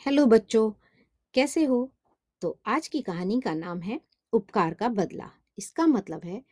Hello 0.00 0.24
बच्चों, 0.26 0.70
कैसे 1.34 1.64
हो? 1.64 1.90
तो 2.42 2.60
आज 2.66 2.86
की 2.88 3.00
कहानी 3.02 3.40
का 3.40 3.52
नाम 3.54 3.80
है 3.80 4.00
उपकार 4.32 4.74
का 4.74 4.88
बदला। 4.88 5.28
इसका 5.58 5.86
मतलब 5.86 6.24
है, 6.24 6.42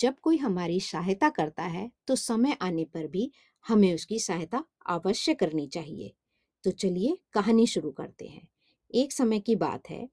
जब 0.00 0.18
कोई 0.18 0.36
हमारी 0.36 0.80
सहायता 0.80 1.28
करता 1.28 1.62
है 1.62 1.90
तो 2.06 2.16
समय 2.16 2.56
आने 2.62 2.84
पर 2.84 3.06
भी 3.06 3.30
हमें 3.66 3.94
उसकी 3.94 4.18
सहायता 4.18 4.64
अवश्य 4.86 5.34
करनी 5.34 5.66
चाहिए। 5.66 6.12
तो 6.64 6.70
चलिए 6.70 7.16
कहानी 7.32 7.66
शुरू 7.66 7.90
करते 7.90 8.26
हैं। 8.26 8.46
एक 8.94 9.12
समय 9.12 9.40
की 9.40 9.56
बात 9.56 9.90
है, 9.90 10.08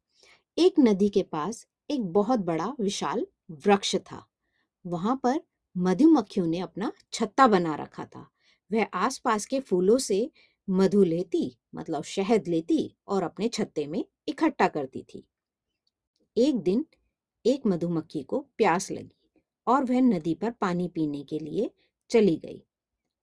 एक 0.58 0.80
नदी 0.80 1.10
के 1.10 1.24
पास 1.24 1.66
एक 1.90 2.06
बहुत 2.06 2.40
बड़ा, 2.40 2.74
विशाल 2.80 3.28
वृक्ष 3.52 3.96
था। 3.96 4.26
वहाँ 4.86 5.20
पर 5.24 5.42
मधुमक्खियों 5.76 6.48
ने 6.48 6.60
अपना 6.60 6.92
छत्ता 7.14 7.48
बना 7.48 7.76
रखा 7.76 8.06
था। 8.06 8.28
वह 8.72 8.88
आसपास 8.94 9.46
के 9.46 9.60
फूलों 9.60 9.98
से 9.98 10.30
मधु 10.70 11.04
लेती 11.04 11.58
मतलब 11.76 12.04
शहद 12.04 12.48
लेती 12.48 12.96
और 13.08 13.24
अपने 13.24 13.48
छत्ते 13.48 13.88
में 13.88 14.06
इकट्ठा 14.28 14.68
करती 14.68 15.04
थी। 15.04 15.28
एक 16.38 16.56
दिन 16.56 16.86
एक 17.46 17.62
मधुमक्खी 17.68 18.24
को 18.24 18.40
प्यास 18.58 18.92
लगी 18.92 19.16
और 19.68 19.84
वह 19.84 20.02
नदी 20.02 20.36
पर 20.36 20.52
पानी 20.52 20.88
पीने 20.88 21.24
के 21.24 21.40
लिए 21.40 21.72
चली 22.10 22.38
गई। 22.38 22.64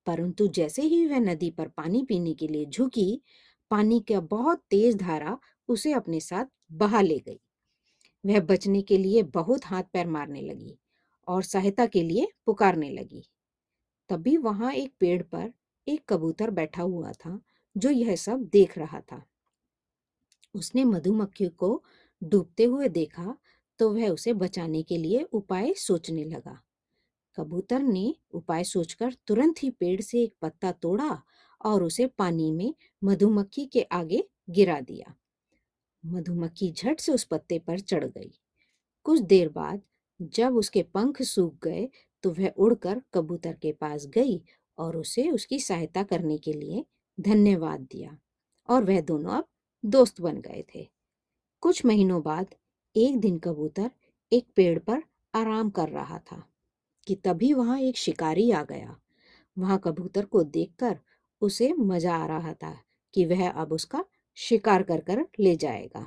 परंतु 0.06 0.48
जैसे 0.48 0.82
ही 0.82 1.06
वह 1.06 1.18
नदी 1.18 1.50
पर 1.50 1.68
पानी 1.68 2.02
पीने 2.02 2.34
के 2.34 2.48
लिए 2.48 2.66
झुकी, 2.66 3.22
पानी 3.70 4.00
का 4.00 4.20
बहुत 4.20 4.64
तेज 4.70 4.96
धारा 4.96 5.38
उसे 5.68 5.92
अपने 5.92 6.20
साथ 6.20 6.44
बहा 6.72 7.00
ले 7.00 7.18
गई। 7.18 7.40
वह 8.26 8.40
बचने 8.40 8.82
के 8.82 8.98
लिए 8.98 9.22
बहुत 9.22 9.64
हाथ 9.64 9.82
पैर 9.82 10.06
मारने 10.06 10.40
लगी 10.40 10.78
और 11.28 11.42
सहायता 11.42 11.86
के 11.86 12.02
लिए 12.02 12.28
पुकारने 12.46 12.90
लगी। 12.90 13.24
तभी 14.08 14.36
वहाँ 14.36 14.72
एक 14.72 14.94
पेड़ 15.00 15.22
पर 15.22 15.52
एक 15.86 16.04
कबूतर 16.08 16.50
बैठा 16.50 16.82
हुआ 16.82 17.12
था, 17.12 17.40
जो 17.76 17.90
यह 17.90 18.16
सब 18.16 18.48
देख 18.52 18.76
रहा 18.78 19.00
था। 19.02 19.22
उसने 20.54 20.84
मधुमक्खी 20.84 21.48
को 21.48 21.82
डूबते 22.22 22.64
हुए 22.64 22.88
देखा 22.88 23.36
तो 23.80 23.92
वह 23.94 24.08
उसे 24.08 24.32
बचाने 24.32 24.82
के 24.82 24.96
लिए 24.96 25.22
उपाय 25.32 25.72
सोचने 25.74 26.24
लगा। 26.24 26.60
कबूतर 27.36 27.82
ने 27.82 28.14
उपाय 28.34 28.64
सोचकर 28.64 29.14
तुरंत 29.26 29.62
ही 29.62 29.70
पेड़ 29.70 30.00
से 30.00 30.22
एक 30.22 30.34
पत्ता 30.42 30.72
तोड़ा 30.72 31.22
और 31.60 31.82
उसे 31.82 32.06
पानी 32.08 32.50
में 32.52 32.74
मधुमक्खी 33.02 33.64
के 33.66 33.82
आगे 33.82 34.22
गिरा 34.50 34.80
दिया। 34.80 35.14
मधुमक्खी 36.04 36.70
झट 36.72 37.00
से 37.00 37.12
उस 37.12 37.24
पत्ते 37.24 37.58
पर 37.58 37.78
चढ़ 37.80 38.04
गई। 38.04 38.30
कुछ 39.06 39.20
देर 39.20 39.48
बाद 39.48 39.82
जब 40.20 40.56
उसके 40.56 40.82
पंख 40.84 41.22
सूख 41.22 41.54
गए 41.64 41.88
तो 42.24 42.30
वह 42.30 42.48
उड़कर 42.48 43.02
कबूतर 43.14 43.52
के 43.52 43.72
पास 43.72 44.06
गई 44.06 44.42
और 44.78 44.96
उसे 44.96 45.30
उसकी 45.30 45.58
सहायता 45.58 46.02
करने 46.02 46.38
के 46.38 46.52
लिए 46.52 46.84
धन्यवाद 47.20 47.80
दिया। 47.80 48.16
और 48.68 48.84
वह 48.84 49.00
दोनों 49.00 49.32
अब 49.32 49.48
दोस्त 49.84 50.20
बन 50.20 50.40
गए 50.40 50.64
थे। 50.74 50.88
कुछ 51.62 51.84
महीनों 51.84 52.22
बाद 52.22 52.54
एक 52.96 53.18
दिन 53.20 53.38
कबूतर 53.38 53.90
एक 54.32 54.46
पेड़ 54.56 54.78
पर 54.78 55.02
आराम 55.34 55.70
कर 55.70 55.88
रहा 55.88 56.18
था 56.18 56.42
कि 57.06 57.14
तभी 57.14 57.52
वहाँ 57.52 57.78
एक 57.80 57.96
शिकारी 57.96 58.50
आ 58.50 58.62
गया। 58.62 58.96
वहाँ 59.56 59.80
कबूतर 59.84 60.24
को 60.24 60.42
देखकर 60.42 60.98
उसे 61.42 61.72
मज़ा 61.72 62.16
आ 62.16 62.26
रहा 62.26 62.52
था 62.52 62.76
कि 63.14 63.24
वह 63.24 63.48
अब 63.50 63.72
उसका 63.72 64.04
शिकार 64.36 64.82
कर 64.82 65.00
कर 65.00 65.24
ले 65.40 65.56
जाएगा। 65.56 66.06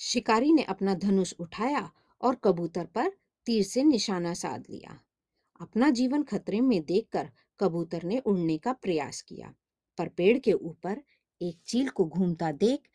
शिकारी 0.00 0.52
ने 0.52 0.62
अपना 0.62 0.94
धनुष 0.94 1.34
उठाया 1.40 1.90
और 2.20 2.34
कबूतर 2.34 2.84
पर 2.84 3.12
तीर 3.46 3.62
से 3.62 3.82
निशाना 3.82 4.34
साध 4.34 4.64
लिया। 4.70 4.98
अपना 5.60 5.90
जीवन 5.90 6.22
खतरे 6.22 6.60
में 6.60 6.84
देखकर 6.84 7.28
कबूतर 7.60 8.02
ने 8.04 8.18
उड़ने 8.20 8.56
का 8.58 8.72
प्रयास 8.74 9.20
किया, 9.22 9.52
पर 9.98 10.08
पेड़ 10.10 10.38
के 10.40 10.52
ऊपर 10.54 11.02
एक 11.40 11.58
चील 11.66 11.88
को 11.90 12.04
घूमता 12.06 12.50
देख 12.54 12.88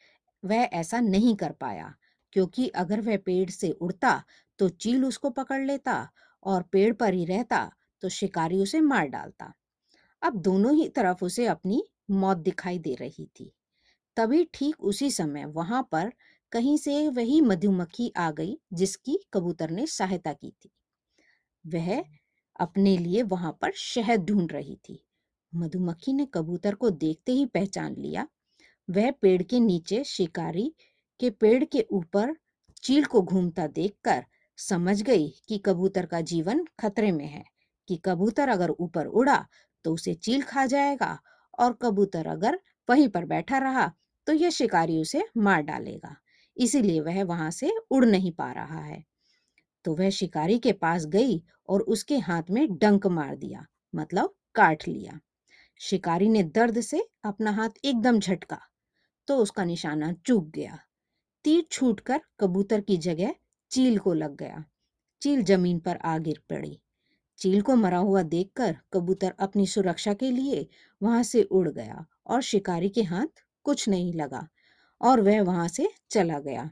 वह 0.43 0.69
ऐसा 0.73 0.99
नहीं 1.01 1.35
कर 1.37 1.51
पाया, 1.53 1.93
क्योंकि 2.33 2.67
अगर 2.77 3.01
वह 3.01 3.17
पेड़ 3.19 3.49
से 3.51 3.71
उड़ता 3.71 4.21
तो 4.59 4.69
चील 4.71 5.05
उसको 5.05 5.29
पकड़ 5.31 5.61
लेता 5.61 6.07
और 6.45 6.63
पेड़ 6.71 6.93
पर 6.95 7.13
ही 7.13 7.25
रहता 7.25 7.69
तो 8.03 8.09
शिकारी 8.11 8.61
उसे 8.61 8.81
मार 8.83 9.07
डालता। 9.09 9.53
अब 10.21 10.35
दोनों 10.39 10.73
ही 10.75 10.87
तरफ़ 10.91 11.23
उसे 11.25 11.45
अपनी 11.47 11.83
मौत 12.13 12.37
दिखाई 12.39 12.79
दे 12.79 12.95
रही 12.95 13.25
थी। 13.31 13.51
तभी 14.17 14.43
ठीक 14.53 14.81
उसी 14.83 15.09
समय 15.11 15.45
वहाँ 15.51 15.81
पर 15.91 16.11
कहीं 16.51 16.77
से 16.79 17.07
वही 17.11 17.41
मधुमक्खी 17.43 18.11
आ 18.17 18.29
गई 18.33 18.57
जिसकी 18.75 19.19
कबूतर 19.33 19.69
ने 19.71 19.85
सहायता 19.89 20.33
की 20.33 20.51
थी। 20.53 20.71
वह 21.65 22.03
अपने 22.59 22.97
लिए 22.97 23.21
वहाँ 23.25 23.51
पर 23.61 23.71
शहद 23.77 24.25
ढूंढ 24.25 24.51
रही 24.51 24.75
थी। 24.89 25.03
मधुमक्खी 25.53 26.13
ने 26.13 26.25
कबूतर 26.33 26.75
को 26.75 26.89
देखते 26.91 27.31
ही 27.31 27.45
पहचान 27.47 27.95
लिया। 27.95 28.27
वह 28.89 29.11
पेड़ 29.21 29.41
के 29.43 29.59
नीचे 29.59 30.03
शिकारी 30.05 30.73
के 31.19 31.29
पेड़ 31.31 31.63
के 31.65 31.85
ऊपर 31.91 32.35
चील 32.83 33.05
को 33.05 33.21
घूमता 33.21 33.67
देखकर 33.69 34.23
समझ 34.57 35.01
गई 35.01 35.27
कि 35.47 35.57
कबूतर 35.57 36.05
का 36.05 36.21
जीवन 36.23 36.65
खतरे 36.79 37.11
में 37.11 37.25
है 37.27 37.43
कि 37.87 37.97
कबूतर 38.05 38.49
अगर 38.49 38.69
ऊपर 38.71 39.05
उड़ा 39.07 39.45
तो 39.85 39.93
उसे 39.93 40.13
चील 40.15 40.41
खा 40.43 40.65
जाएगा 40.65 41.17
और 41.59 41.73
कबूतर 41.81 42.27
अगर 42.27 42.59
वहीं 42.89 43.07
पर 43.09 43.25
बैठा 43.25 43.57
रहा 43.57 43.91
तो 44.27 44.33
यह 44.33 44.49
शिकारी 44.49 44.99
उसे 45.01 45.23
मार 45.37 45.61
डालेगा। 45.61 46.15
इसीलिए 46.57 46.99
वह 46.99 47.23
वहाँ 47.23 47.49
से 47.51 47.71
उड़ 47.91 48.05
नहीं 48.05 48.31
पा 48.31 48.51
रहा 48.51 48.81
है। 48.81 49.03
तो 49.85 49.95
वह 49.95 50.09
शिकारी 50.11 50.57
के 50.59 50.71
पास 50.75 51.05
गई 51.07 51.41
और 51.69 51.81
उसके 51.87 52.17
हाथ 52.19 52.49
में 52.51 52.67
डंक 52.77 53.07
मार 53.09 53.35
दिया 53.35 53.65
मतलब 53.93 54.33
काट 54.55 54.87
लिया। 54.87 55.19
शिकारी 55.79 56.29
ने 56.29 56.43
दर्द 56.45 56.79
से 56.81 57.03
अपना 57.25 57.51
हाथ 57.51 57.85
एकदम 57.85 58.19
झटका 58.19 58.59
तो 59.27 59.37
उसका 59.37 59.63
निशाना 59.65 60.11
चूक 60.25 60.49
गया। 60.49 60.79
तीर 61.45 61.65
छूटकर 61.71 62.21
कबूतर 62.39 62.81
की 62.81 62.97
जगह 62.99 63.35
चील 63.71 63.97
को 63.97 64.13
लग 64.13 64.35
गया। 64.35 64.63
चील 65.21 65.43
ज़मीन 65.43 65.79
पर 65.79 65.97
आ 65.97 66.17
गिर 66.17 66.41
पड़ी। 66.49 66.79
चील 67.39 67.61
को 67.61 67.75
मरा 67.75 67.97
हुआ 67.99 68.21
देखकर 68.25 68.75
कबूतर 68.93 69.33
अपनी 69.39 69.65
सुरक्षा 69.67 70.13
के 70.13 70.31
लिए 70.31 70.67
वहाँ 71.01 71.23
से 71.23 71.43
उड़ 71.43 71.69
गया 71.69 72.05
और 72.27 72.41
शिकारी 72.41 72.89
के 72.89 73.03
हाथ 73.03 73.43
कुछ 73.65 73.87
नहीं 73.89 74.13
लगा 74.13 74.47
और 75.01 75.21
वह 75.21 75.41
वहाँ 75.43 75.67
से 75.67 75.89
चला 76.11 76.39
गया। 76.39 76.69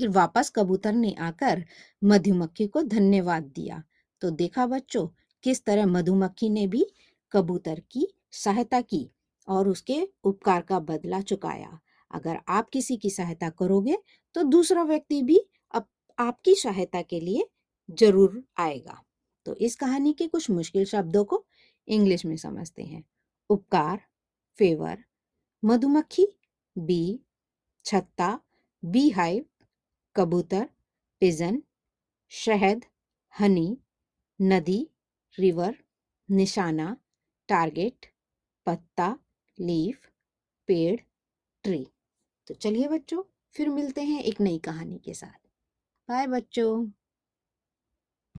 फिर 0.00 0.08
वापस 0.10 0.50
कबूतर 0.50 0.92
ने 0.92 1.12
आकर 1.20 1.62
मधुमक्खी 2.02 2.66
को 2.66 2.82
धन्यवाद 2.84 3.42
दिया। 3.54 3.82
तो 4.22 4.30
देखा 4.32 4.66
बच्चों, 4.66 5.06
किस 5.44 5.64
तरह 5.64 5.86
मधुमक्खी 5.88 6.48
ने 6.50 6.66
भी 6.66 6.84
कबूतर 7.32 7.80
की 7.90 8.06
सहायता 8.34 8.80
की 8.82 9.08
और 9.48 9.68
उसके 9.68 10.00
उपकार 10.24 10.62
का 10.62 10.78
बदला 10.80 11.20
चुकाया। 11.22 11.78
अगर 12.10 12.38
आप 12.48 12.70
किसी 12.70 12.96
की 12.96 13.10
सहायता 13.10 13.48
करोगे 13.50 13.98
तो 14.34 14.42
दूसरा 14.44 14.82
व्यक्ति 14.84 15.22
भी 15.22 15.38
अब 15.74 15.86
आपकी 16.18 16.54
सहायता 16.54 17.02
के 17.02 17.20
लिए 17.20 17.46
ज़रूर 17.88 18.42
आएगा। 18.58 19.00
तो 19.46 19.54
इस 19.56 19.76
कहानी 19.76 20.12
के 20.12 20.26
कुछ 20.28 20.50
मुश्किल 20.50 20.84
शब्दों 20.86 21.24
को 21.24 21.44
इंग्लिश 21.88 22.24
में 22.26 22.36
समझते 22.38 22.82
हैं। 22.82 23.04
उपकार, 23.50 24.00
फेवर, 24.58 24.98
मधुमक्खी, 25.62 26.26
बी, 26.76 27.20
छत्ता 27.84 28.38
बी 28.82 29.08
हाइव 29.10 29.44
कबूतर, 30.16 30.68
पिजन, 31.20 31.62
शहद, 32.28 32.84
हनी, 33.40 33.78
नदी, 34.42 34.90
रिवर, 35.38 35.84
निशाना, 36.30 36.96
टारगेट, 37.48 38.06
पत्ता, 38.66 39.18
लीफ, 39.60 40.10
पेड़, 40.66 41.00
ट्री। 41.62 41.90
तो 42.46 42.54
चलिए 42.54 42.88
बच्चों, 42.88 43.22
फिर 43.52 43.68
मिलते 43.68 44.02
हैं 44.02 44.22
एक 44.22 44.40
नई 44.40 44.58
कहानी 44.58 44.98
के 44.98 45.14
साथ। 45.14 45.48
बाय 46.08 46.26
बच्चों। 46.26 46.99